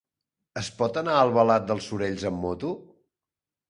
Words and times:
Es 0.61 0.69
pot 0.79 0.97
anar 1.03 1.19
a 1.19 1.21
Albalat 1.27 1.71
dels 1.71 1.93
Sorells 1.93 2.29
amb 2.35 2.45
moto? 2.49 2.77